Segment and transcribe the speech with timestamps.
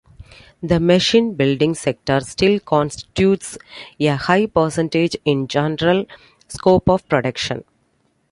[0.63, 3.55] The machine building sector still constitutes
[3.99, 6.07] a high percentage in general
[6.47, 7.63] scope of production.